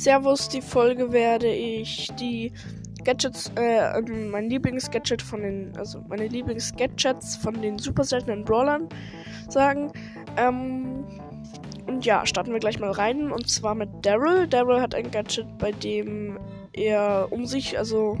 Servus, 0.00 0.48
die 0.48 0.62
Folge 0.62 1.12
werde 1.12 1.52
ich 1.52 2.08
die 2.18 2.52
Gadgets, 3.04 3.52
äh, 3.58 3.98
ähm, 3.98 4.30
mein 4.30 4.48
Lieblingsgadget 4.48 5.20
von 5.20 5.42
den, 5.42 5.76
also 5.76 6.02
meine 6.08 6.26
Lieblingsgadgets 6.26 7.36
von 7.36 7.60
den 7.60 7.78
super 7.78 8.04
seltenen 8.04 8.46
Brawlern 8.46 8.88
sagen. 9.50 9.92
Ähm, 10.38 11.04
und 11.86 12.06
ja, 12.06 12.24
starten 12.24 12.50
wir 12.50 12.60
gleich 12.60 12.80
mal 12.80 12.92
rein. 12.92 13.30
Und 13.30 13.50
zwar 13.50 13.74
mit 13.74 13.90
Daryl. 14.00 14.48
Daryl 14.48 14.80
hat 14.80 14.94
ein 14.94 15.10
Gadget, 15.10 15.58
bei 15.58 15.70
dem 15.70 16.38
er 16.72 17.28
um 17.30 17.44
sich, 17.44 17.76
also 17.76 18.16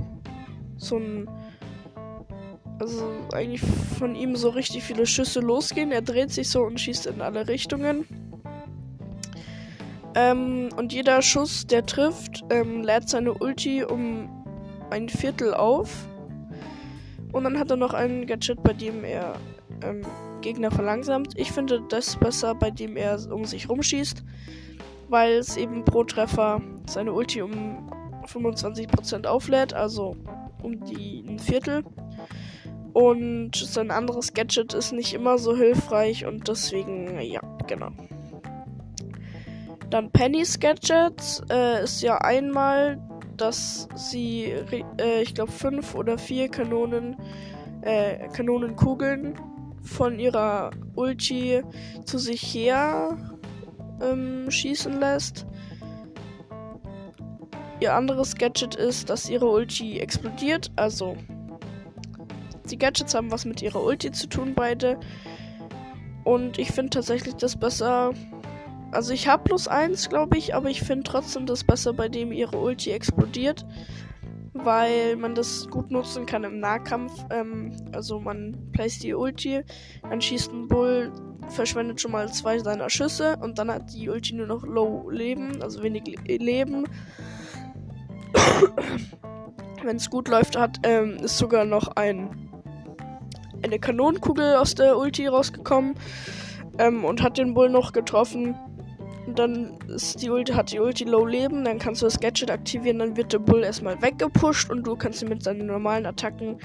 so 0.76 0.98
ein. 0.98 1.30
Also 2.78 3.10
eigentlich 3.32 3.62
von 3.98 4.14
ihm 4.14 4.36
so 4.36 4.50
richtig 4.50 4.82
viele 4.82 5.06
Schüsse 5.06 5.40
losgehen. 5.40 5.92
Er 5.92 6.02
dreht 6.02 6.30
sich 6.30 6.50
so 6.50 6.62
und 6.62 6.78
schießt 6.78 7.06
in 7.06 7.22
alle 7.22 7.48
Richtungen. 7.48 8.06
Ähm, 10.14 10.68
und 10.76 10.92
jeder 10.92 11.22
Schuss, 11.22 11.66
der 11.66 11.86
trifft, 11.86 12.44
ähm, 12.50 12.82
lädt 12.82 13.08
seine 13.08 13.34
Ulti 13.34 13.84
um 13.84 14.28
ein 14.90 15.08
Viertel 15.08 15.54
auf. 15.54 16.06
Und 17.32 17.44
dann 17.44 17.58
hat 17.58 17.70
er 17.70 17.76
noch 17.76 17.94
ein 17.94 18.26
Gadget, 18.26 18.62
bei 18.62 18.72
dem 18.72 19.04
er 19.04 19.34
ähm, 19.82 20.02
Gegner 20.40 20.70
verlangsamt. 20.70 21.38
Ich 21.38 21.52
finde 21.52 21.82
das 21.88 22.16
besser, 22.16 22.54
bei 22.54 22.70
dem 22.70 22.96
er 22.96 23.18
um 23.32 23.44
sich 23.44 23.68
rumschießt, 23.68 24.24
weil 25.08 25.34
es 25.34 25.56
eben 25.56 25.84
pro 25.84 26.02
Treffer 26.02 26.60
seine 26.86 27.12
Ulti 27.12 27.42
um 27.42 27.88
25% 28.26 29.26
auflädt, 29.26 29.74
also 29.74 30.16
um 30.62 30.84
die 30.84 31.24
ein 31.26 31.38
Viertel. 31.38 31.84
Und 32.92 33.54
sein 33.54 33.92
anderes 33.92 34.34
Gadget 34.34 34.74
ist 34.74 34.92
nicht 34.92 35.14
immer 35.14 35.38
so 35.38 35.56
hilfreich 35.56 36.26
und 36.26 36.48
deswegen, 36.48 37.20
ja, 37.20 37.40
genau. 37.68 37.90
Dann 39.90 40.10
Penny's 40.12 40.58
Gadget 40.58 41.42
äh, 41.50 41.82
ist 41.82 42.02
ja 42.02 42.18
einmal 42.18 42.98
dass 43.40 43.88
sie, 43.94 44.44
äh, 44.98 45.22
ich 45.22 45.34
glaube, 45.34 45.50
fünf 45.50 45.94
oder 45.94 46.18
vier 46.18 46.48
Kanonen, 46.48 47.16
äh, 47.82 48.28
Kanonenkugeln 48.28 49.34
von 49.82 50.18
ihrer 50.18 50.70
Ulti 50.94 51.62
zu 52.04 52.18
sich 52.18 52.42
her 52.54 53.16
ähm, 54.02 54.50
schießen 54.50 55.00
lässt. 55.00 55.46
Ihr 57.80 57.94
anderes 57.94 58.36
Gadget 58.36 58.74
ist, 58.74 59.08
dass 59.08 59.30
ihre 59.30 59.46
Ulti 59.46 60.00
explodiert. 60.00 60.70
Also, 60.76 61.16
die 62.70 62.76
Gadgets 62.76 63.14
haben 63.14 63.30
was 63.30 63.46
mit 63.46 63.62
ihrer 63.62 63.82
Ulti 63.82 64.12
zu 64.12 64.28
tun, 64.28 64.52
beide. 64.54 65.00
Und 66.24 66.58
ich 66.58 66.72
finde 66.72 66.90
tatsächlich 66.90 67.36
das 67.36 67.58
besser, 67.58 68.12
also 68.92 69.12
ich 69.12 69.28
habe 69.28 69.44
plus 69.44 69.68
eins, 69.68 70.08
glaube 70.08 70.36
ich, 70.36 70.54
aber 70.54 70.70
ich 70.70 70.80
finde 70.80 71.04
trotzdem 71.04 71.46
das 71.46 71.64
besser, 71.64 71.92
bei 71.92 72.08
dem 72.08 72.32
ihre 72.32 72.56
Ulti 72.56 72.90
explodiert. 72.90 73.64
Weil 74.52 75.16
man 75.16 75.36
das 75.36 75.68
gut 75.70 75.92
nutzen 75.92 76.26
kann 76.26 76.42
im 76.42 76.58
Nahkampf. 76.58 77.12
Ähm, 77.30 77.72
also 77.92 78.18
man 78.18 78.56
placed 78.72 79.04
die 79.04 79.14
Ulti, 79.14 79.62
dann 80.02 80.20
schießt 80.20 80.52
ein 80.52 80.66
Bull, 80.66 81.12
verschwendet 81.48 82.00
schon 82.00 82.10
mal 82.10 82.32
zwei 82.32 82.58
seiner 82.58 82.90
Schüsse 82.90 83.36
und 83.40 83.58
dann 83.58 83.70
hat 83.70 83.94
die 83.94 84.08
Ulti 84.08 84.34
nur 84.34 84.48
noch 84.48 84.64
low 84.64 85.08
Leben, 85.08 85.62
also 85.62 85.82
wenig 85.82 86.02
Le 86.26 86.36
Leben. 86.38 86.84
Wenn 89.84 89.96
es 89.96 90.10
gut 90.10 90.28
läuft, 90.28 90.58
hat 90.58 90.78
ähm, 90.82 91.18
ist 91.22 91.38
sogar 91.38 91.64
noch 91.64 91.88
ein 91.96 92.50
eine 93.62 93.78
Kanonenkugel 93.78 94.56
aus 94.56 94.74
der 94.74 94.96
Ulti 94.96 95.26
rausgekommen 95.26 95.94
ähm, 96.78 97.04
und 97.04 97.22
hat 97.22 97.38
den 97.38 97.54
Bull 97.54 97.68
noch 97.68 97.92
getroffen 97.92 98.56
dann 99.26 99.78
ist 99.88 100.22
die 100.22 100.30
Ulti, 100.30 100.52
hat 100.52 100.72
die 100.72 100.80
Ulti 100.80 101.04
Low 101.04 101.26
Leben, 101.26 101.64
dann 101.64 101.78
kannst 101.78 102.02
du 102.02 102.06
das 102.06 102.20
Gadget 102.20 102.50
aktivieren, 102.50 102.98
dann 102.98 103.16
wird 103.16 103.32
der 103.32 103.38
Bull 103.38 103.62
erstmal 103.62 104.00
weggepusht 104.00 104.70
und 104.70 104.86
du 104.86 104.96
kannst 104.96 105.22
ihn 105.22 105.28
mit 105.28 105.42
seinen 105.42 105.66
normalen 105.66 106.06
Attacken 106.06 106.58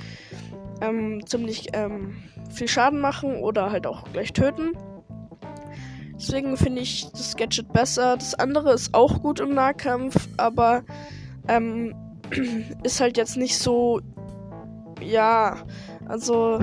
ähm, 0.81 1.25
ziemlich 1.25 1.67
ähm, 1.73 2.15
viel 2.49 2.67
Schaden 2.67 2.99
machen 2.99 3.37
oder 3.37 3.71
halt 3.71 3.87
auch 3.87 4.03
gleich 4.11 4.33
töten. 4.33 4.71
Deswegen 6.17 6.55
finde 6.55 6.81
ich 6.81 7.09
das 7.11 7.35
Gadget 7.35 7.73
besser. 7.73 8.15
Das 8.15 8.35
andere 8.35 8.73
ist 8.73 8.93
auch 8.93 9.21
gut 9.21 9.39
im 9.39 9.53
Nahkampf, 9.53 10.27
aber 10.37 10.83
ähm, 11.47 11.93
ist 12.83 13.01
halt 13.01 13.17
jetzt 13.17 13.37
nicht 13.37 13.57
so. 13.57 13.99
Ja, 15.01 15.57
also 16.07 16.59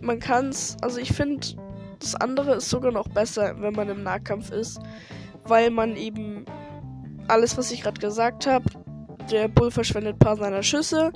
man 0.00 0.18
kann 0.18 0.48
es, 0.48 0.76
also 0.80 0.98
ich 0.98 1.12
finde, 1.12 1.46
das 2.00 2.14
andere 2.14 2.56
ist 2.56 2.70
sogar 2.70 2.92
noch 2.92 3.08
besser, 3.08 3.54
wenn 3.58 3.74
man 3.74 3.88
im 3.88 4.02
Nahkampf 4.02 4.50
ist, 4.50 4.80
weil 5.44 5.70
man 5.70 5.96
eben 5.96 6.44
alles, 7.28 7.56
was 7.58 7.70
ich 7.70 7.82
gerade 7.82 8.00
gesagt 8.00 8.46
habe, 8.46 8.64
der 9.30 9.48
Bull 9.48 9.70
verschwendet 9.70 10.16
ein 10.16 10.18
paar 10.18 10.36
seiner 10.36 10.62
Schüsse, 10.62 11.12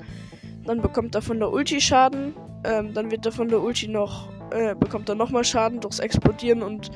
dann 0.64 0.80
bekommt 0.80 1.14
er 1.14 1.22
von 1.22 1.38
der 1.38 1.50
Ulti 1.50 1.80
Schaden, 1.80 2.34
ähm, 2.64 2.92
dann 2.94 3.10
wird 3.10 3.26
er 3.26 3.32
von 3.32 3.48
der 3.48 3.62
Ulti 3.62 3.88
noch, 3.88 4.28
äh, 4.50 4.74
bekommt 4.74 5.08
er 5.08 5.14
nochmal 5.14 5.44
Schaden 5.44 5.80
durchs 5.80 5.98
Explodieren 5.98 6.62
und 6.62 6.90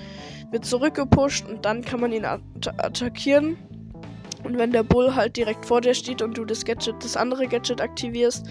wird 0.51 0.65
zurückgepusht 0.65 1.49
und 1.49 1.65
dann 1.65 1.83
kann 1.83 2.01
man 2.01 2.13
ihn 2.13 2.25
at 2.25 2.41
attackieren. 2.79 3.57
Und 4.45 4.59
wenn 4.59 4.71
der 4.71 4.85
Bull 4.85 5.17
halt 5.17 5.37
direkt 5.37 5.67
vor 5.67 5.81
dir 5.81 5.95
steht 5.95 6.23
und 6.23 6.39
du 6.39 6.45
das 6.45 6.65
Gadget, 6.65 7.03
das 7.03 7.17
andere 7.17 7.49
Gadget 7.49 7.81
aktivierst, 7.81 8.47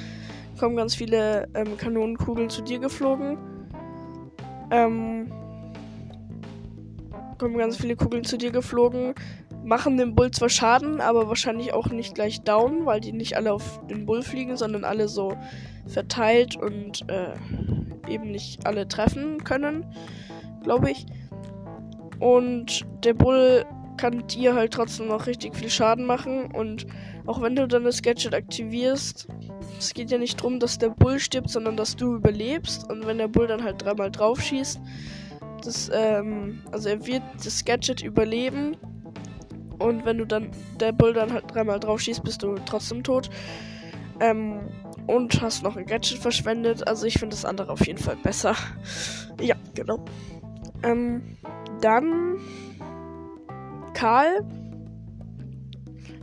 kommen 0.60 0.76
ganz 0.76 0.96
viele 0.96 1.48
ähm, 1.54 1.78
Kanonenkugeln 1.78 2.50
zu 2.50 2.62
dir 2.62 2.80
geflogen. 2.80 3.38
Ähm, 4.72 5.32
kommen 7.38 7.58
ganz 7.58 7.78
viele 7.78 7.96
Kugeln 7.96 8.24
zu 8.24 8.38
dir 8.38 8.52
geflogen, 8.52 9.14
machen 9.64 9.98
dem 9.98 10.16
Bull 10.16 10.32
zwar 10.32 10.50
Schaden, 10.50 11.02
aber 11.02 11.28
wahrscheinlich 11.28 11.74
auch 11.74 11.88
nicht 11.88 12.16
gleich 12.16 12.42
down, 12.42 12.86
weil 12.86 13.02
die 13.02 13.12
nicht 13.12 13.36
alle 13.36 13.54
auf 13.54 13.82
den 13.88 14.06
Bull 14.06 14.22
fliegen, 14.22 14.56
sondern 14.58 14.84
alle 14.84 15.08
so 15.08 15.34
verteilt 15.88 16.56
und 16.56 17.06
äh, 17.10 17.34
eben 18.08 18.32
nicht 18.32 18.66
alle 18.66 18.88
treffen 18.88 19.44
können, 19.44 19.86
glaube 20.64 20.92
ich. 20.92 21.06
Und 22.20 22.86
der 23.04 23.14
Bull 23.14 23.66
kann 23.98 24.28
dir 24.28 24.56
halt 24.56 24.74
trotzdem 24.74 25.08
noch 25.08 25.28
richtig 25.28 25.56
viel 25.56 25.70
Schaden 25.70 26.06
machen 26.06 26.52
und 26.52 26.86
auch 27.26 27.42
wenn 27.42 27.56
du 27.56 27.68
dann 27.68 27.84
das 27.84 28.02
Gadget 28.02 28.34
aktivierst, 28.34 29.28
es 29.80 29.94
geht 29.94 30.12
ja 30.12 30.18
nicht 30.18 30.40
darum, 30.40 30.60
dass 30.60 30.78
der 30.78 30.90
Bull 30.90 31.20
stirbt, 31.20 31.50
sondern 31.50 31.76
dass 31.76 31.96
du 31.96 32.16
überlebst. 32.16 32.90
Und 32.90 33.08
wenn 33.08 33.18
der 33.18 33.28
Bull 33.28 33.48
dann 33.48 33.64
halt 33.64 33.84
dreimal 33.84 34.12
drauf 34.12 34.42
schießt, 34.42 34.80
das, 35.64 35.90
ähm, 35.94 36.62
also 36.72 36.90
er 36.90 37.06
wird 37.06 37.24
das 37.44 37.66
Gadget 37.66 38.04
überleben. 38.04 38.78
Und 39.80 40.06
wenn 40.06 40.20
du 40.20 40.26
dann, 40.26 40.52
der 40.80 40.92
Bull 40.92 41.14
dann 41.14 41.34
halt 41.34 41.46
dreimal 41.54 41.80
drauf 41.80 42.00
schießt, 42.02 42.24
bist 42.24 42.44
du 42.44 42.56
trotzdem 42.66 43.04
tot. 43.04 43.30
Ähm, 44.20 44.60
und 45.08 45.42
hast 45.42 45.64
noch 45.64 45.76
ein 45.76 45.86
Gadget 45.86 46.20
verschwendet. 46.20 46.88
Also 46.88 47.06
ich 47.06 47.20
finde 47.20 47.36
das 47.36 47.46
andere 47.46 47.72
auf 47.72 47.86
jeden 47.86 48.00
Fall 48.00 48.18
besser. 48.18 48.56
ja, 49.42 49.56
genau. 49.74 50.06
Ähm, 50.84 51.38
dann 51.82 52.38
Karl. 54.06 54.46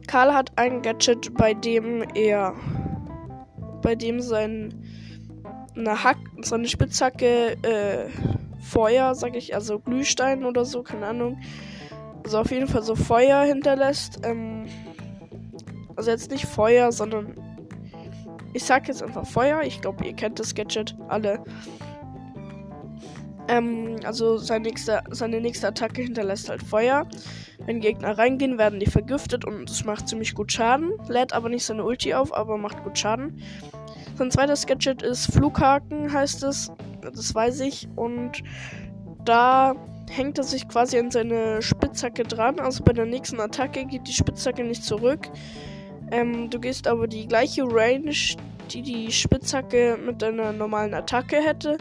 Karl 0.06 0.32
hat 0.32 0.52
ein 0.54 0.82
Gadget, 0.82 1.34
bei 1.34 1.52
dem 1.52 2.04
er 2.14 2.54
bei 3.82 3.96
dem 3.96 4.20
sein 4.20 4.72
eine 5.76 6.04
Hack, 6.04 6.18
seine 6.42 6.68
Spitzhacke 6.68 7.56
äh, 7.64 8.08
Feuer, 8.60 9.16
sag 9.16 9.34
ich, 9.34 9.56
also 9.56 9.80
Glühstein 9.80 10.44
oder 10.44 10.64
so, 10.64 10.84
keine 10.84 11.06
Ahnung. 11.06 11.40
Also 12.22 12.38
auf 12.38 12.52
jeden 12.52 12.68
Fall 12.68 12.84
so 12.84 12.94
Feuer 12.94 13.42
hinterlässt. 13.42 14.20
Ähm, 14.22 14.66
also 15.96 16.12
jetzt 16.12 16.30
nicht 16.30 16.46
Feuer, 16.46 16.92
sondern 16.92 17.34
ich 18.52 18.62
sag 18.62 18.86
jetzt 18.86 19.02
einfach 19.02 19.26
Feuer. 19.26 19.62
Ich 19.62 19.80
glaube, 19.80 20.06
ihr 20.06 20.14
kennt 20.14 20.38
das 20.38 20.54
Gadget 20.54 20.96
alle. 21.08 21.42
Ähm, 23.48 23.96
also 24.04 24.38
seine 24.38 24.68
nächste, 24.68 25.02
seine 25.10 25.40
nächste 25.40 25.66
Attacke 25.66 26.02
hinterlässt 26.02 26.48
halt 26.48 26.62
Feuer. 26.62 27.08
Wenn 27.66 27.80
Gegner 27.80 28.18
reingehen, 28.18 28.58
werden 28.58 28.80
die 28.80 28.90
vergiftet 28.90 29.44
und 29.44 29.70
es 29.70 29.84
macht 29.84 30.08
ziemlich 30.08 30.34
gut 30.34 30.52
Schaden. 30.52 30.92
Lädt 31.08 31.32
aber 31.32 31.48
nicht 31.48 31.64
seine 31.64 31.84
Ulti 31.84 32.14
auf, 32.14 32.34
aber 32.34 32.58
macht 32.58 32.82
gut 32.82 32.98
Schaden. 32.98 33.40
Sein 34.16 34.30
zweites 34.30 34.66
Gadget 34.66 35.02
ist 35.02 35.32
Flughaken, 35.32 36.12
heißt 36.12 36.42
es. 36.42 36.72
Das 37.02 37.34
weiß 37.34 37.60
ich. 37.60 37.88
Und 37.96 38.42
da 39.24 39.74
hängt 40.10 40.38
er 40.38 40.44
sich 40.44 40.68
quasi 40.68 40.98
an 40.98 41.10
seine 41.10 41.62
Spitzhacke 41.62 42.24
dran. 42.24 42.58
Also 42.58 42.84
bei 42.84 42.92
der 42.92 43.06
nächsten 43.06 43.40
Attacke 43.40 43.84
geht 43.84 44.06
die 44.06 44.12
Spitzhacke 44.12 44.64
nicht 44.64 44.84
zurück. 44.84 45.28
Ähm, 46.10 46.50
du 46.50 46.60
gehst 46.60 46.86
aber 46.86 47.06
die 47.06 47.26
gleiche 47.26 47.62
Range, 47.64 48.14
die 48.70 48.82
die 48.82 49.10
Spitzhacke 49.10 49.98
mit 50.04 50.20
deiner 50.20 50.52
normalen 50.52 50.94
Attacke 50.94 51.36
hätte. 51.36 51.78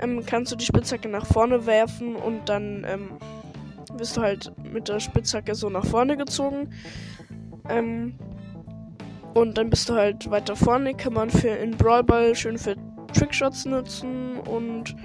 Ähm, 0.00 0.24
kannst 0.26 0.52
du 0.52 0.56
die 0.56 0.64
Spitzhacke 0.64 1.08
nach 1.08 1.26
vorne 1.26 1.66
werfen 1.66 2.16
und 2.16 2.48
dann 2.48 2.84
ähm, 2.88 3.10
wirst 3.94 4.16
du 4.16 4.20
halt 4.20 4.52
mit 4.72 4.88
der 4.88 5.00
Spitzhacke 5.00 5.54
so 5.54 5.68
nach 5.68 5.84
vorne 5.84 6.16
gezogen. 6.16 6.70
Ähm, 7.68 8.14
und 9.34 9.58
dann 9.58 9.70
bist 9.70 9.88
du 9.88 9.94
halt 9.94 10.30
weiter 10.30 10.56
vorne, 10.56 10.94
kann 10.94 11.12
man 11.12 11.30
für 11.30 11.48
in 11.48 11.76
Brawl 11.76 12.02
Ball 12.02 12.34
schön 12.34 12.58
für 12.58 12.76
Trickshots 13.12 13.64
nutzen 13.66 14.40
und 14.40 14.96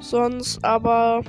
sonst 0.00 0.64
aber 0.64 1.22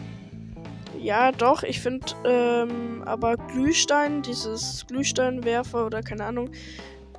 ja, 1.00 1.32
doch, 1.32 1.64
ich 1.64 1.80
finde, 1.80 2.08
ähm, 2.26 3.04
aber 3.06 3.38
Glühstein, 3.38 4.22
dieses 4.24 4.86
Glühsteinwerfer 4.88 5.86
oder 5.86 6.02
keine 6.02 6.26
Ahnung, 6.26 6.50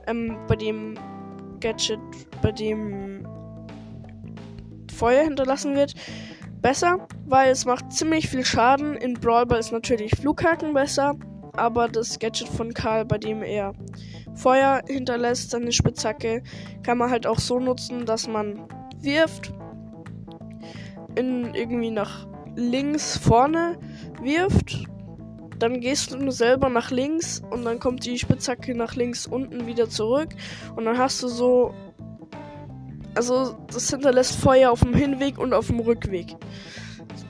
ähm, 0.07 0.37
bei 0.49 0.57
dem 0.57 0.95
Gadget, 1.61 2.01
bei 2.43 2.53
dem 2.53 3.27
Feuer 4.93 5.23
hinterlassen 5.23 5.77
wird, 5.77 5.95
besser, 6.61 7.07
weil 7.27 7.51
es 7.51 7.65
macht 7.65 7.93
ziemlich 7.93 8.29
viel 8.29 8.45
Schaden. 8.45 8.95
In 8.95 9.15
Brawl 9.15 9.47
Ball 9.47 9.59
ist 9.59 9.73
natürlich 9.73 10.13
Flughaken 10.17 10.75
besser, 10.75 11.15
aber 11.53 11.89
das 11.89 12.19
Gadget 12.19 12.49
von 12.49 12.73
Karl, 12.75 13.05
bei 13.05 13.19
dem 13.19 13.43
er 13.43 13.75
Feuer 14.35 14.83
hinterlässt, 14.87 15.51
seine 15.51 15.73
Spitzhacke, 15.73 16.43
kann 16.83 16.99
man 16.99 17.11
halt 17.11 17.27
auch 17.27 17.39
so 17.39 17.59
nutzen, 17.59 18.07
dass 18.07 18.29
man 18.29 18.67
wirft, 19.01 19.53
in 21.15 21.55
irgendwie 21.55 21.91
nach 21.91 22.27
links 22.55 23.17
vorne 23.17 23.79
wirft, 24.23 24.87
dann 25.59 25.81
gehst 25.81 26.13
du 26.13 26.31
selber 26.31 26.69
nach 26.69 26.91
links 26.91 27.43
und 27.51 27.65
dann 27.65 27.81
kommt 27.81 28.05
die 28.05 28.19
Spitzhacke 28.19 28.77
nach 28.77 28.95
links 28.95 29.27
unten 29.27 29.67
wieder 29.67 29.89
zurück 29.89 30.31
und 30.77 30.85
dann 30.85 30.99
hast 30.99 31.23
du 31.23 31.29
so 31.29 31.75
also 33.19 33.57
das 33.67 33.91
hinterlässt 33.91 34.37
Feuer 34.37 34.71
auf 34.71 34.79
dem 34.79 34.95
Hinweg 34.95 35.39
und 35.39 35.53
auf 35.53 35.67
dem 35.67 35.81
Rückweg. 35.81 36.37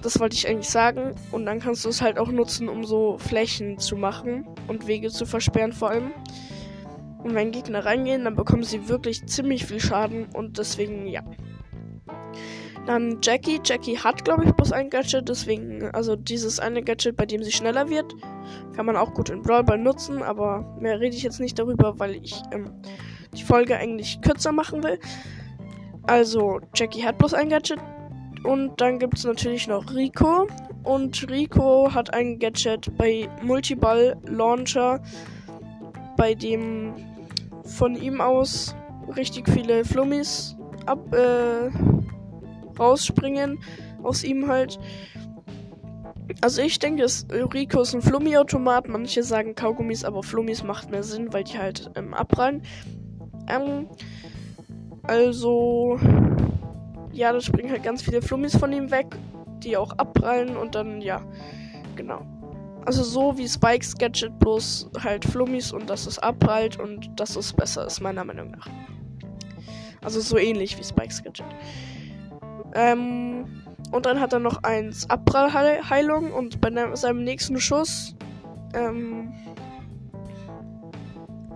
Das 0.02 0.20
wollte 0.20 0.36
ich 0.36 0.46
eigentlich 0.46 0.68
sagen. 0.68 1.14
Und 1.32 1.46
dann 1.46 1.60
kannst 1.60 1.86
du 1.86 1.88
es 1.88 2.02
halt 2.02 2.18
auch 2.18 2.28
nutzen, 2.28 2.68
um 2.68 2.84
so 2.84 3.16
Flächen 3.16 3.78
zu 3.78 3.96
machen 3.96 4.46
und 4.68 4.86
Wege 4.86 5.08
zu 5.08 5.24
versperren 5.24 5.72
vor 5.72 5.88
allem. 5.88 6.10
Und 7.24 7.34
wenn 7.34 7.52
Gegner 7.52 7.86
reingehen, 7.86 8.24
dann 8.24 8.36
bekommen 8.36 8.64
sie 8.64 8.86
wirklich 8.90 9.26
ziemlich 9.26 9.64
viel 9.64 9.80
Schaden 9.80 10.26
und 10.34 10.58
deswegen 10.58 11.06
ja. 11.06 11.22
Dann 12.84 13.20
Jackie. 13.22 13.58
Jackie 13.64 13.96
hat, 13.96 14.26
glaube 14.26 14.44
ich, 14.44 14.52
bloß 14.52 14.72
ein 14.72 14.90
Gadget, 14.90 15.26
deswegen, 15.26 15.90
also 15.92 16.16
dieses 16.16 16.60
eine 16.60 16.82
Gadget, 16.82 17.16
bei 17.16 17.24
dem 17.24 17.42
sie 17.42 17.52
schneller 17.52 17.88
wird, 17.88 18.14
kann 18.76 18.84
man 18.84 18.96
auch 18.96 19.14
gut 19.14 19.30
in 19.30 19.40
Brawl 19.40 19.64
Ball 19.64 19.78
nutzen, 19.78 20.22
aber 20.22 20.76
mehr 20.80 21.00
rede 21.00 21.16
ich 21.16 21.22
jetzt 21.22 21.40
nicht 21.40 21.58
darüber, 21.58 21.98
weil 21.98 22.16
ich 22.16 22.42
ähm, 22.52 22.72
die 23.34 23.42
Folge 23.42 23.76
eigentlich 23.78 24.20
kürzer 24.20 24.52
machen 24.52 24.82
will. 24.82 24.98
Also, 26.08 26.58
Jackie 26.74 27.04
hat 27.04 27.18
bloß 27.18 27.34
ein 27.34 27.50
Gadget. 27.50 27.78
Und 28.42 28.80
dann 28.80 28.98
gibt 28.98 29.18
es 29.18 29.24
natürlich 29.24 29.68
noch 29.68 29.94
Rico. 29.94 30.46
Und 30.82 31.28
Rico 31.28 31.92
hat 31.92 32.14
ein 32.14 32.38
Gadget 32.38 32.96
bei 32.96 33.28
Multiball 33.42 34.16
Launcher, 34.26 35.02
bei 36.16 36.34
dem 36.34 36.94
von 37.62 37.94
ihm 37.94 38.22
aus 38.22 38.74
richtig 39.16 39.50
viele 39.50 39.84
Flummis 39.84 40.56
ab, 40.86 41.14
äh, 41.14 41.70
rausspringen. 42.78 43.58
Aus 44.02 44.24
ihm 44.24 44.48
halt. 44.48 44.78
Also 46.40 46.62
ich 46.62 46.78
denke, 46.78 47.04
Rico 47.52 47.82
ist 47.82 47.94
ein 47.94 48.00
Flummi-Automat. 48.00 48.88
Manche 48.88 49.22
sagen 49.22 49.54
Kaugummis, 49.54 50.04
aber 50.04 50.22
Flummis 50.22 50.62
macht 50.62 50.90
mehr 50.90 51.02
Sinn, 51.02 51.34
weil 51.34 51.44
die 51.44 51.58
halt 51.58 51.90
ähm, 51.96 52.14
abprallen. 52.14 52.62
Ähm, 53.46 53.88
also, 55.08 55.98
ja, 57.12 57.32
da 57.32 57.40
springen 57.40 57.70
halt 57.70 57.82
ganz 57.82 58.02
viele 58.02 58.20
Flummis 58.20 58.54
von 58.56 58.72
ihm 58.72 58.90
weg, 58.90 59.06
die 59.60 59.76
auch 59.76 59.92
abprallen 59.92 60.56
und 60.56 60.74
dann, 60.74 61.00
ja, 61.00 61.22
genau. 61.96 62.20
Also 62.84 63.02
so 63.02 63.36
wie 63.36 63.48
Spikes 63.48 63.96
Gadget, 63.96 64.38
bloß 64.38 64.90
halt 65.02 65.24
Flummis 65.24 65.72
und 65.72 65.88
dass 65.88 66.06
es 66.06 66.18
abprallt 66.18 66.78
und 66.78 67.08
dass 67.18 67.36
es 67.36 67.52
besser 67.54 67.86
ist, 67.86 68.00
meiner 68.00 68.22
Meinung 68.22 68.50
nach. 68.50 68.68
Also 70.02 70.20
so 70.20 70.36
ähnlich 70.36 70.78
wie 70.78 70.84
Spikes 70.84 71.22
Gadget. 71.22 71.46
Ähm, 72.74 73.46
und 73.90 74.04
dann 74.04 74.20
hat 74.20 74.34
er 74.34 74.40
noch 74.40 74.62
eins 74.62 75.08
Abprallheilung 75.08 76.32
und 76.32 76.60
bei 76.60 76.70
seinem 76.94 77.24
nächsten 77.24 77.58
Schuss 77.58 78.14
ähm, 78.74 79.32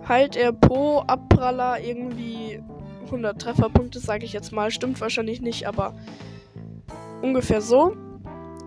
heilt 0.07 0.35
er 0.35 0.51
pro 0.51 0.99
Abpraller 1.01 1.79
irgendwie 1.79 2.61
100 3.05 3.41
Trefferpunkte, 3.41 3.99
sage 3.99 4.25
ich 4.25 4.33
jetzt 4.33 4.51
mal. 4.51 4.71
Stimmt 4.71 4.99
wahrscheinlich 5.01 5.41
nicht, 5.41 5.67
aber 5.67 5.95
ungefähr 7.21 7.61
so. 7.61 7.95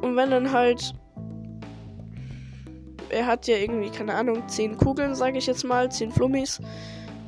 Und 0.02 0.16
wenn 0.16 0.30
dann 0.30 0.52
halt. 0.52 0.94
Er 3.08 3.26
hat 3.26 3.46
ja 3.46 3.56
irgendwie, 3.56 3.90
keine 3.90 4.14
Ahnung, 4.14 4.48
10 4.48 4.78
Kugeln, 4.78 5.14
sage 5.14 5.38
ich 5.38 5.46
jetzt 5.46 5.64
mal, 5.64 5.90
10 5.90 6.10
Flummis. 6.10 6.60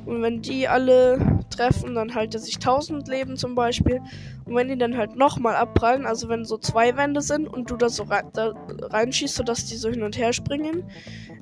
Und 0.05 0.21
wenn 0.21 0.41
die 0.41 0.67
alle 0.67 1.45
treffen, 1.49 1.95
dann 1.95 2.15
halt 2.15 2.33
er 2.33 2.39
sich 2.39 2.55
1000 2.55 3.07
Leben 3.07 3.37
zum 3.37 3.55
Beispiel. 3.55 4.01
Und 4.45 4.55
wenn 4.55 4.67
die 4.67 4.77
dann 4.77 4.97
halt 4.97 5.15
nochmal 5.15 5.55
abprallen, 5.55 6.05
also 6.05 6.29
wenn 6.29 6.45
so 6.45 6.57
zwei 6.57 6.97
Wände 6.97 7.21
sind 7.21 7.47
und 7.47 7.69
du 7.69 7.77
da 7.77 7.89
so 7.89 8.03
rein, 8.03 8.25
da 8.33 8.53
reinschießt, 8.81 9.35
sodass 9.35 9.65
die 9.65 9.75
so 9.75 9.89
hin 9.89 10.03
und 10.03 10.17
her 10.17 10.33
springen, 10.33 10.83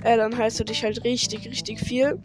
äh, 0.04 0.18
dann 0.18 0.38
heißt 0.38 0.60
du 0.60 0.66
dich 0.66 0.84
halt 0.84 1.04
richtig, 1.04 1.48
richtig 1.50 1.80
viel. 1.80 2.22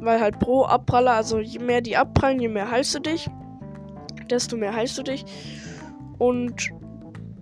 Weil 0.00 0.20
halt 0.20 0.38
pro 0.38 0.64
Abpraller, 0.64 1.12
also 1.12 1.38
je 1.38 1.58
mehr 1.58 1.80
die 1.80 1.96
abprallen, 1.96 2.40
je 2.40 2.48
mehr 2.48 2.70
heilst 2.70 2.94
du 2.94 3.00
dich. 3.00 3.28
Desto 4.30 4.56
mehr 4.56 4.74
heilst 4.74 4.98
du 4.98 5.02
dich. 5.02 5.24
Und 6.18 6.70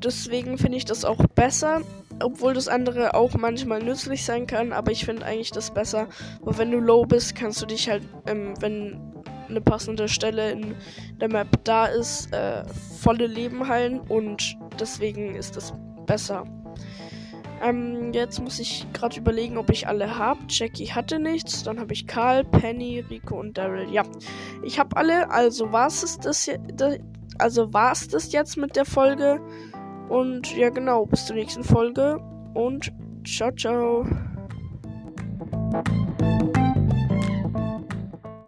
deswegen 0.02 0.58
finde 0.58 0.78
ich 0.78 0.84
das 0.84 1.05
auch 1.05 1.25
besser. 1.34 1.82
Obwohl 2.20 2.52
das 2.52 2.66
andere 2.66 3.14
auch 3.14 3.34
manchmal 3.34 3.81
nützlich 3.81 4.25
sein 4.25 4.49
kann, 4.49 4.72
aber 4.72 4.90
ich 4.90 5.05
finde 5.05 5.25
eigentlich 5.25 5.52
das 5.52 5.70
besser. 5.70 6.08
Weil 6.40 6.58
wenn 6.58 6.70
du 6.72 6.78
low 6.78 7.05
bist, 7.05 7.37
kannst 7.37 7.62
du 7.62 7.66
dich 7.66 7.88
halt, 7.88 8.02
ähm, 8.26 8.55
wenn 8.60 9.00
eine 9.49 9.60
passende 9.60 10.08
Stelle 10.08 10.50
in 10.50 10.75
der 11.20 11.28
Map 11.28 11.49
da 11.64 11.87
ist, 11.87 12.32
äh, 12.32 12.64
volle 13.00 13.26
Leben 13.26 13.69
heilen 13.69 14.00
und 14.00 14.56
deswegen 14.81 15.34
ist 15.37 15.56
das 15.56 15.72
besser. 16.06 16.44
Ähm, 17.62 18.12
jetzt 18.12 18.40
muss 18.40 18.58
ich 18.58 18.87
gerade 18.93 19.19
überlegen, 19.19 19.58
ob 19.58 19.70
ich 19.70 19.87
alle 19.88 20.19
habe. 20.19 20.40
Jackie 20.49 20.87
hatte 20.87 21.19
nichts. 21.19 21.62
Dann 21.62 21.81
habe 21.81 21.93
ich 21.93 22.06
Karl, 22.06 22.44
Penny, 22.44 23.05
Rico 23.10 23.38
und 23.38 23.58
Daryl. 23.58 23.90
Ja, 23.90 24.02
ich 24.62 24.78
habe 24.78 24.96
alle. 24.96 25.31
Also 25.31 25.72
war 25.72 25.88
es 25.88 26.19
das, 26.19 26.50
also 27.38 27.72
war 27.72 27.93
es 27.93 28.08
das 28.08 28.32
jetzt 28.32 28.56
mit 28.56 28.76
der 28.76 28.84
Folge. 28.84 29.40
Und 30.08 30.56
ja, 30.56 30.70
genau. 30.70 31.06
Bis 31.06 31.26
zur 31.26 31.37
nächsten 31.37 31.64
Folge. 31.64 32.20
Und 32.55 32.93
ciao, 33.25 33.50
ciao. 33.52 34.06